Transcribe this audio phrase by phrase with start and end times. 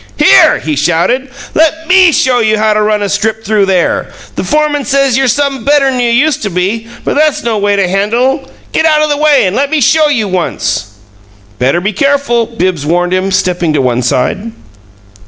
[0.17, 1.29] "Here!" he shouted.
[1.53, 4.07] "Let ME show you how to run a strip through there.
[4.35, 7.87] The foreman says you're some better'n you used to be, but that's no way to
[7.87, 10.85] handle Get out the way and let me show you once."
[11.59, 14.51] "Better be careful," Bibbs warned him, stepping to one side.